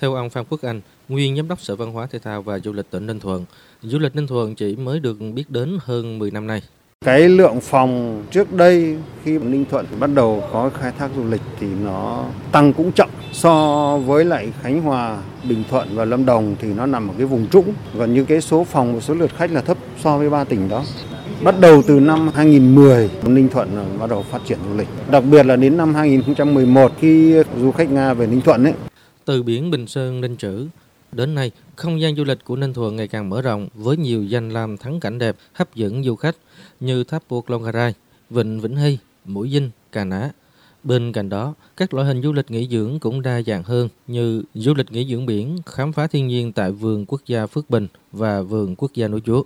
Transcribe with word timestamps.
Theo 0.00 0.14
ông 0.14 0.30
Phan 0.30 0.44
Quốc 0.50 0.62
Anh, 0.62 0.80
nguyên 1.08 1.36
giám 1.36 1.48
đốc 1.48 1.60
Sở 1.60 1.76
Văn 1.76 1.92
hóa 1.92 2.06
Thể 2.06 2.18
thao 2.18 2.42
và 2.42 2.58
Du 2.58 2.72
lịch 2.72 2.90
tỉnh 2.90 3.06
Ninh 3.06 3.20
Thuận, 3.20 3.44
du 3.82 3.98
lịch 3.98 4.16
Ninh 4.16 4.26
Thuận 4.26 4.54
chỉ 4.54 4.76
mới 4.76 5.00
được 5.00 5.16
biết 5.34 5.50
đến 5.50 5.78
hơn 5.84 6.18
10 6.18 6.30
năm 6.30 6.46
nay. 6.46 6.62
Cái 7.04 7.28
lượng 7.28 7.60
phòng 7.60 8.22
trước 8.30 8.52
đây 8.52 8.96
khi 9.24 9.38
Ninh 9.38 9.64
Thuận 9.70 9.86
bắt 10.00 10.10
đầu 10.14 10.42
có 10.52 10.70
khai 10.80 10.92
thác 10.98 11.10
du 11.16 11.30
lịch 11.30 11.40
thì 11.60 11.66
nó 11.84 12.24
tăng 12.52 12.72
cũng 12.72 12.92
chậm 12.92 13.08
so 13.32 13.96
với 14.06 14.24
lại 14.24 14.52
Khánh 14.62 14.82
Hòa, 14.82 15.18
Bình 15.48 15.64
Thuận 15.70 15.88
và 15.94 16.04
Lâm 16.04 16.26
Đồng 16.26 16.56
thì 16.60 16.68
nó 16.68 16.86
nằm 16.86 17.08
ở 17.08 17.14
cái 17.18 17.26
vùng 17.26 17.46
trũng 17.48 17.72
gần 17.94 18.14
như 18.14 18.24
cái 18.24 18.40
số 18.40 18.64
phòng 18.64 18.94
và 18.94 19.00
số 19.00 19.14
lượt 19.14 19.30
khách 19.36 19.50
là 19.50 19.60
thấp 19.60 19.76
so 20.00 20.18
với 20.18 20.30
ba 20.30 20.44
tỉnh 20.44 20.68
đó. 20.68 20.84
Bắt 21.42 21.54
đầu 21.60 21.82
từ 21.86 22.00
năm 22.00 22.30
2010, 22.34 23.10
Ninh 23.26 23.48
Thuận 23.48 23.98
bắt 24.00 24.10
đầu 24.10 24.24
phát 24.30 24.40
triển 24.46 24.58
du 24.68 24.78
lịch. 24.78 24.88
Đặc 25.10 25.24
biệt 25.30 25.46
là 25.46 25.56
đến 25.56 25.76
năm 25.76 25.94
2011 25.94 26.92
khi 27.00 27.34
du 27.60 27.72
khách 27.72 27.90
Nga 27.90 28.14
về 28.14 28.26
Ninh 28.26 28.40
Thuận 28.40 28.64
ấy. 28.64 28.74
Từ 29.28 29.42
biển 29.42 29.70
Bình 29.70 29.86
Sơn 29.86 30.20
Ninh 30.20 30.36
Chữ, 30.36 30.66
Đến 31.12 31.34
nay, 31.34 31.50
không 31.76 32.00
gian 32.00 32.16
du 32.16 32.24
lịch 32.24 32.44
của 32.44 32.56
Ninh 32.56 32.72
Thuận 32.72 32.96
ngày 32.96 33.08
càng 33.08 33.28
mở 33.28 33.42
rộng 33.42 33.68
với 33.74 33.96
nhiều 33.96 34.24
danh 34.24 34.50
lam 34.50 34.76
thắng 34.76 35.00
cảnh 35.00 35.18
đẹp 35.18 35.36
hấp 35.52 35.74
dẫn 35.74 36.04
du 36.04 36.16
khách 36.16 36.36
như 36.80 37.04
tháp 37.04 37.22
buộc 37.28 37.50
Longgarai, 37.50 37.94
Vịnh 38.30 38.60
Vĩnh 38.60 38.76
Hy, 38.76 38.98
Mũi 39.24 39.50
Dinh, 39.50 39.70
Cà 39.92 40.04
Ná. 40.04 40.30
Bên 40.84 41.12
cạnh 41.12 41.28
đó, 41.28 41.54
các 41.76 41.94
loại 41.94 42.06
hình 42.06 42.22
du 42.22 42.32
lịch 42.32 42.50
nghỉ 42.50 42.68
dưỡng 42.68 42.98
cũng 43.00 43.22
đa 43.22 43.42
dạng 43.42 43.62
hơn 43.62 43.88
như 44.06 44.42
du 44.54 44.74
lịch 44.74 44.92
nghỉ 44.92 45.06
dưỡng 45.10 45.26
biển, 45.26 45.58
khám 45.66 45.92
phá 45.92 46.06
thiên 46.06 46.26
nhiên 46.26 46.52
tại 46.52 46.72
vườn 46.72 47.04
quốc 47.06 47.22
gia 47.26 47.46
Phước 47.46 47.70
Bình 47.70 47.86
và 48.12 48.42
vườn 48.42 48.76
quốc 48.76 48.90
gia 48.94 49.08
núi 49.08 49.20
Chúa. 49.26 49.42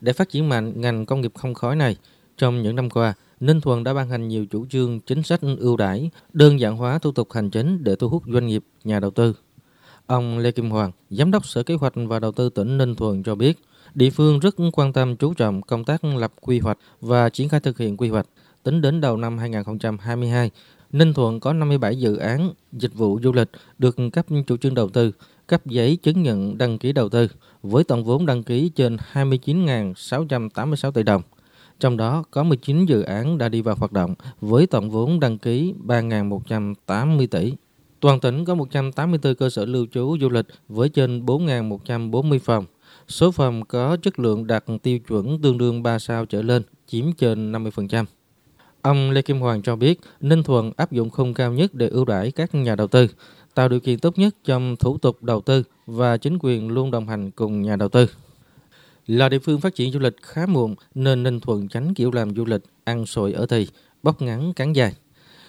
Để 0.00 0.12
phát 0.12 0.28
triển 0.28 0.48
mạnh 0.48 0.80
ngành 0.80 1.06
công 1.06 1.20
nghiệp 1.20 1.32
không 1.34 1.54
khói 1.54 1.76
này, 1.76 1.96
trong 2.38 2.62
những 2.62 2.76
năm 2.76 2.90
qua, 2.90 3.14
Ninh 3.40 3.60
Thuận 3.60 3.84
đã 3.84 3.94
ban 3.94 4.08
hành 4.08 4.28
nhiều 4.28 4.46
chủ 4.46 4.66
trương 4.66 5.00
chính 5.00 5.22
sách 5.22 5.40
ưu 5.58 5.76
đãi, 5.76 6.10
đơn 6.32 6.60
giản 6.60 6.76
hóa 6.76 6.98
thủ 6.98 7.12
tục 7.12 7.32
hành 7.32 7.50
chính 7.50 7.84
để 7.84 7.96
thu 7.96 8.08
hút 8.08 8.22
doanh 8.32 8.46
nghiệp, 8.46 8.64
nhà 8.84 9.00
đầu 9.00 9.10
tư. 9.10 9.34
Ông 10.06 10.38
Lê 10.38 10.50
Kim 10.50 10.70
Hoàng, 10.70 10.92
Giám 11.10 11.30
đốc 11.30 11.46
Sở 11.46 11.62
Kế 11.62 11.74
hoạch 11.74 11.92
và 11.96 12.18
Đầu 12.18 12.32
tư 12.32 12.48
tỉnh 12.48 12.78
Ninh 12.78 12.94
Thuận 12.94 13.22
cho 13.22 13.34
biết, 13.34 13.58
địa 13.94 14.10
phương 14.10 14.40
rất 14.40 14.54
quan 14.72 14.92
tâm 14.92 15.16
chú 15.16 15.34
trọng 15.34 15.62
công 15.62 15.84
tác 15.84 16.04
lập 16.04 16.32
quy 16.40 16.58
hoạch 16.58 16.78
và 17.00 17.28
triển 17.28 17.48
khai 17.48 17.60
thực 17.60 17.78
hiện 17.78 17.96
quy 17.96 18.08
hoạch. 18.08 18.26
Tính 18.62 18.80
đến 18.80 19.00
đầu 19.00 19.16
năm 19.16 19.38
2022, 19.38 20.50
Ninh 20.92 21.14
Thuận 21.14 21.40
có 21.40 21.52
57 21.52 21.98
dự 21.98 22.16
án 22.16 22.52
dịch 22.72 22.94
vụ 22.94 23.20
du 23.22 23.32
lịch 23.32 23.50
được 23.78 23.96
cấp 24.12 24.26
chủ 24.46 24.56
trương 24.56 24.74
đầu 24.74 24.88
tư, 24.88 25.12
cấp 25.46 25.66
giấy 25.66 25.96
chứng 25.96 26.22
nhận 26.22 26.58
đăng 26.58 26.78
ký 26.78 26.92
đầu 26.92 27.08
tư 27.08 27.28
với 27.62 27.84
tổng 27.84 28.04
vốn 28.04 28.26
đăng 28.26 28.42
ký 28.42 28.68
trên 28.68 28.96
29.686 29.12 30.90
tỷ 30.90 31.02
đồng. 31.02 31.22
Trong 31.80 31.96
đó 31.96 32.24
có 32.30 32.42
19 32.42 32.86
dự 32.86 33.02
án 33.02 33.38
đã 33.38 33.48
đi 33.48 33.60
vào 33.60 33.76
hoạt 33.78 33.92
động 33.92 34.14
với 34.40 34.66
tổng 34.66 34.90
vốn 34.90 35.20
đăng 35.20 35.38
ký 35.38 35.74
3.180 35.86 37.26
tỷ. 37.26 37.52
Toàn 38.00 38.20
tỉnh 38.20 38.44
có 38.44 38.54
184 38.54 39.34
cơ 39.34 39.50
sở 39.50 39.64
lưu 39.64 39.86
trú 39.92 40.16
du 40.20 40.28
lịch 40.28 40.46
với 40.68 40.88
trên 40.88 41.26
4.140 41.26 42.38
phòng. 42.38 42.64
Số 43.08 43.30
phòng 43.30 43.64
có 43.64 43.96
chất 44.02 44.18
lượng 44.18 44.46
đạt 44.46 44.64
tiêu 44.82 44.98
chuẩn 44.98 45.42
tương 45.42 45.58
đương 45.58 45.82
3 45.82 45.98
sao 45.98 46.26
trở 46.26 46.42
lên, 46.42 46.62
chiếm 46.86 47.12
trên 47.12 47.52
50%. 47.52 48.04
Ông 48.82 49.10
Lê 49.10 49.22
Kim 49.22 49.40
Hoàng 49.40 49.62
cho 49.62 49.76
biết, 49.76 50.00
Ninh 50.20 50.42
Thuận 50.42 50.72
áp 50.76 50.92
dụng 50.92 51.10
khung 51.10 51.34
cao 51.34 51.52
nhất 51.52 51.74
để 51.74 51.88
ưu 51.88 52.04
đãi 52.04 52.30
các 52.30 52.54
nhà 52.54 52.76
đầu 52.76 52.86
tư, 52.86 53.06
tạo 53.54 53.68
điều 53.68 53.80
kiện 53.80 53.98
tốt 53.98 54.18
nhất 54.18 54.34
trong 54.44 54.76
thủ 54.76 54.98
tục 54.98 55.22
đầu 55.22 55.40
tư 55.40 55.62
và 55.86 56.16
chính 56.16 56.38
quyền 56.40 56.68
luôn 56.68 56.90
đồng 56.90 57.08
hành 57.08 57.30
cùng 57.30 57.62
nhà 57.62 57.76
đầu 57.76 57.88
tư. 57.88 58.06
Là 59.06 59.28
địa 59.28 59.38
phương 59.38 59.60
phát 59.60 59.74
triển 59.74 59.92
du 59.92 59.98
lịch 59.98 60.16
khá 60.22 60.46
muộn 60.46 60.74
nên 60.94 61.22
Ninh 61.22 61.40
Thuận 61.40 61.68
tránh 61.68 61.94
kiểu 61.94 62.10
làm 62.12 62.34
du 62.36 62.44
lịch 62.44 62.60
ăn 62.84 63.06
sồi 63.06 63.32
ở 63.32 63.46
thì, 63.46 63.68
bóc 64.02 64.22
ngắn 64.22 64.52
cắn 64.54 64.72
dài. 64.72 64.92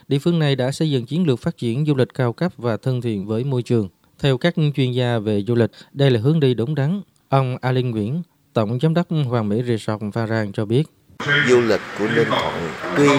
Địa 0.08 0.20
phương 0.20 0.40
này 0.40 0.56
đã 0.56 0.72
xây 0.72 0.92
dựng 0.92 1.06
chiến 1.06 1.28
lược 1.28 1.40
phát 1.40 1.58
triển 1.58 1.86
du 1.86 1.96
lịch 1.96 2.14
cao 2.14 2.34
cấp 2.34 2.52
và 2.58 2.78
thân 2.78 3.02
thiện 3.02 3.26
với 3.26 3.44
môi 3.44 3.64
trường. 3.64 3.90
Theo 4.20 4.38
các 4.38 4.56
chuyên 4.76 4.92
gia 4.92 5.20
về 5.20 5.44
du 5.48 5.56
lịch, 5.56 5.72
đây 5.92 6.12
là 6.12 6.20
hướng 6.20 6.40
đi 6.40 6.54
đúng 6.54 6.76
đắn. 6.76 7.02
Ông 7.30 7.58
Alin 7.62 7.92
Nguyễn, 7.92 8.22
Tổng 8.54 8.80
Giám 8.82 8.94
đốc 8.94 9.08
Hoàng 9.10 9.50
Mỹ 9.50 9.62
Resort 9.68 10.02
Pha 10.14 10.28
Rang 10.28 10.52
cho 10.52 10.66
biết. 10.66 10.84
Du 11.48 11.62
lịch 11.62 11.82
của 12.00 12.08
Ninh 12.16 12.28
Thuận 12.30 12.54
tuy 12.98 13.10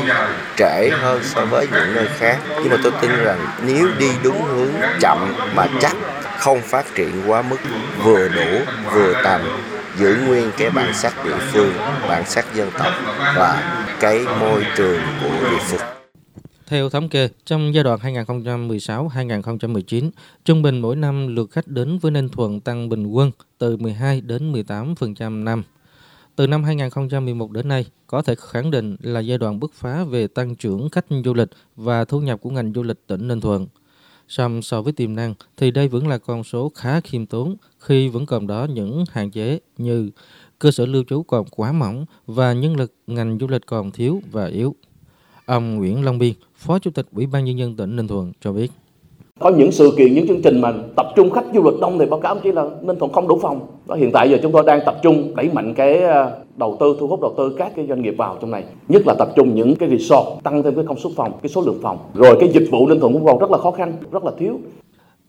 trễ 0.56 0.88
hơn 0.92 1.22
so 1.24 1.46
với 1.46 1.66
những 1.72 1.94
nơi 1.94 2.06
khác, 2.06 2.42
nhưng 2.62 2.70
mà 2.70 2.76
tôi 2.82 2.92
tin 3.00 3.10
rằng 3.10 3.58
nếu 3.66 3.88
đi 3.98 4.10
đúng 4.24 4.42
hướng 4.42 4.72
chậm 5.00 5.18
mà 5.56 5.66
chắc, 5.80 5.96
không 6.38 6.60
phát 6.60 6.86
triển 6.94 7.10
quá 7.26 7.42
mức, 7.42 7.56
vừa 8.04 8.28
đủ, 8.28 8.72
vừa 8.94 9.14
tầm, 9.24 9.40
giữ 10.00 10.16
nguyên 10.26 10.50
cái 10.58 10.70
bản 10.70 10.94
sắc 10.94 11.24
địa 11.24 11.38
phương, 11.52 11.72
bản 12.08 12.24
sắc 12.26 12.54
dân 12.54 12.70
tộc 12.78 12.92
và 13.36 13.84
cái 14.00 14.24
môi 14.40 14.64
trường 14.76 15.00
của 15.22 15.50
địa 15.50 15.58
phương. 15.60 15.80
Theo 16.66 16.90
thống 16.90 17.08
kê, 17.08 17.28
trong 17.44 17.74
giai 17.74 17.84
đoạn 17.84 18.00
2016-2019, 18.00 20.10
trung 20.44 20.62
bình 20.62 20.80
mỗi 20.80 20.96
năm 20.96 21.36
lượt 21.36 21.50
khách 21.50 21.66
đến 21.66 21.98
với 21.98 22.10
Ninh 22.10 22.28
Thuận 22.28 22.60
tăng 22.60 22.88
bình 22.88 23.06
quân 23.06 23.30
từ 23.58 23.76
12 23.76 24.20
đến 24.20 24.52
18% 24.52 25.44
năm. 25.44 25.62
Từ 26.36 26.46
năm 26.46 26.64
2011 26.64 27.52
đến 27.52 27.68
nay, 27.68 27.86
có 28.06 28.22
thể 28.22 28.34
khẳng 28.38 28.70
định 28.70 28.96
là 29.00 29.20
giai 29.20 29.38
đoạn 29.38 29.60
bứt 29.60 29.72
phá 29.74 30.04
về 30.04 30.26
tăng 30.26 30.54
trưởng 30.54 30.90
khách 30.90 31.06
du 31.24 31.34
lịch 31.34 31.48
và 31.76 32.04
thu 32.04 32.20
nhập 32.20 32.40
của 32.42 32.50
ngành 32.50 32.72
du 32.72 32.82
lịch 32.82 33.06
tỉnh 33.06 33.28
Ninh 33.28 33.40
Thuận. 33.40 33.66
Song 34.28 34.62
so 34.62 34.82
với 34.82 34.92
tiềm 34.92 35.16
năng 35.16 35.34
thì 35.56 35.70
đây 35.70 35.88
vẫn 35.88 36.08
là 36.08 36.18
con 36.18 36.44
số 36.44 36.72
khá 36.74 37.00
khiêm 37.00 37.26
tốn 37.26 37.56
khi 37.78 38.08
vẫn 38.08 38.26
còn 38.26 38.46
đó 38.46 38.66
những 38.74 39.04
hạn 39.10 39.30
chế 39.30 39.58
như 39.78 40.10
cơ 40.58 40.70
sở 40.70 40.86
lưu 40.86 41.04
trú 41.08 41.22
còn 41.22 41.44
quá 41.50 41.72
mỏng 41.72 42.04
và 42.26 42.52
nhân 42.52 42.76
lực 42.76 42.92
ngành 43.06 43.38
du 43.40 43.46
lịch 43.48 43.66
còn 43.66 43.90
thiếu 43.90 44.20
và 44.30 44.46
yếu. 44.46 44.74
Ông 45.46 45.76
Nguyễn 45.76 46.04
Long 46.04 46.18
Biên, 46.18 46.32
Phó 46.56 46.78
Chủ 46.78 46.90
tịch 46.90 47.06
Ủy 47.12 47.26
ban 47.26 47.44
Nhân 47.44 47.58
dân 47.58 47.76
tỉnh 47.76 47.96
Ninh 47.96 48.08
Thuận 48.08 48.32
cho 48.40 48.52
biết. 48.52 48.72
Có 49.40 49.50
những 49.50 49.72
sự 49.72 49.92
kiện, 49.98 50.14
những 50.14 50.28
chương 50.28 50.42
trình 50.42 50.60
mà 50.60 50.72
tập 50.96 51.06
trung 51.16 51.30
khách 51.30 51.44
du 51.54 51.62
lịch 51.70 51.80
đông 51.80 51.98
thì 51.98 52.06
báo 52.06 52.20
cáo 52.20 52.38
chỉ 52.42 52.52
là 52.52 52.64
Ninh 52.82 52.98
Thuận 52.98 53.12
không 53.12 53.28
đủ 53.28 53.38
phòng. 53.42 53.66
Đó, 53.86 53.94
hiện 53.94 54.10
tại 54.12 54.30
giờ 54.30 54.38
chúng 54.42 54.52
tôi 54.52 54.62
đang 54.66 54.80
tập 54.86 54.98
trung 55.02 55.36
đẩy 55.36 55.48
mạnh 55.52 55.74
cái 55.74 56.02
đầu 56.58 56.76
tư, 56.80 56.96
thu 57.00 57.06
hút 57.06 57.20
đầu 57.20 57.34
tư 57.38 57.54
các 57.58 57.72
cái 57.76 57.86
doanh 57.88 58.02
nghiệp 58.02 58.14
vào 58.18 58.38
trong 58.40 58.50
này. 58.50 58.64
Nhất 58.88 59.02
là 59.06 59.14
tập 59.18 59.28
trung 59.36 59.54
những 59.54 59.76
cái 59.76 59.88
resort, 59.88 60.42
tăng 60.44 60.62
thêm 60.62 60.74
cái 60.74 60.84
công 60.88 60.98
suất 60.98 61.12
phòng, 61.16 61.38
cái 61.42 61.48
số 61.48 61.60
lượng 61.60 61.78
phòng. 61.82 61.98
Rồi 62.14 62.36
cái 62.40 62.48
dịch 62.52 62.68
vụ 62.70 62.88
Ninh 62.88 63.00
Thuận 63.00 63.12
cũng 63.12 63.24
còn 63.24 63.38
rất 63.38 63.50
là 63.50 63.58
khó 63.58 63.70
khăn, 63.70 63.96
rất 64.10 64.24
là 64.24 64.32
thiếu. 64.38 64.60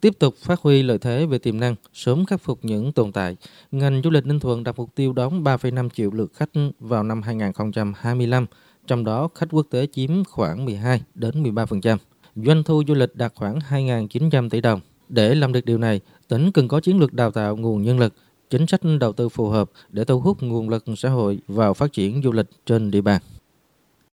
Tiếp 0.02 0.14
tục 0.20 0.36
phát 0.38 0.62
huy 0.62 0.84
lợi 0.84 0.98
thế 0.98 1.26
về 1.26 1.38
tiềm 1.38 1.60
năng, 1.60 1.76
sớm 1.94 2.26
khắc 2.26 2.42
phục 2.42 2.60
những 2.62 2.92
tồn 2.92 3.12
tại, 3.12 3.38
ngành 3.72 4.02
du 4.04 4.10
lịch 4.10 4.26
Ninh 4.26 4.40
Thuận 4.40 4.64
đặt 4.64 4.76
mục 4.78 4.90
tiêu 4.96 5.14
đón 5.14 5.44
3,5 5.44 5.90
triệu 5.90 6.12
lượt 6.14 6.32
khách 6.34 6.50
vào 6.80 7.04
năm 7.04 7.22
2025 7.22 8.46
trong 8.88 9.04
đó 9.04 9.30
khách 9.36 9.48
quốc 9.52 9.66
tế 9.70 9.88
chiếm 9.92 10.24
khoảng 10.24 10.66
12 10.66 11.02
đến 11.16 11.44
13%. 11.44 11.98
Doanh 12.36 12.64
thu 12.64 12.84
du 12.88 12.94
lịch 12.94 13.16
đạt 13.16 13.34
khoảng 13.36 13.60
2.900 13.70 14.50
tỷ 14.50 14.62
đồng. 14.62 14.80
Để 15.10 15.36
làm 15.36 15.54
được 15.54 15.66
điều 15.66 15.78
này, 15.78 16.02
tỉnh 16.28 16.52
cần 16.52 16.68
có 16.68 16.80
chiến 16.80 17.00
lược 17.00 17.14
đào 17.14 17.32
tạo 17.32 17.56
nguồn 17.56 17.84
nhân 17.84 18.00
lực, 18.00 18.14
chính 18.50 18.68
sách 18.68 18.82
đầu 19.00 19.14
tư 19.14 19.30
phù 19.30 19.50
hợp 19.50 19.72
để 19.90 20.06
thu 20.06 20.20
hút 20.20 20.44
nguồn 20.44 20.70
lực 20.70 20.84
xã 20.98 21.10
hội 21.10 21.40
vào 21.48 21.74
phát 21.74 21.94
triển 21.94 22.22
du 22.24 22.32
lịch 22.32 22.48
trên 22.66 22.92
địa 22.92 23.02
bàn. 23.02 23.22